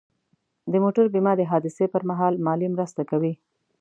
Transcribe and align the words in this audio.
د 0.71 0.73
موټر 0.83 1.05
بیمه 1.13 1.33
د 1.37 1.41
حادثې 1.51 1.85
پر 1.93 2.01
مهال 2.09 2.33
مالي 2.45 2.67
مرسته 2.75 3.01
کوي. 3.09 3.33